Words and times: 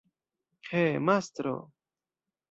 He, 0.71 0.97
mastro! 1.07 1.53